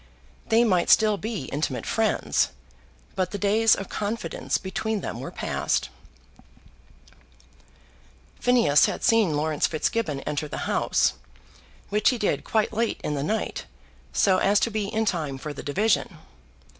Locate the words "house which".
10.65-12.09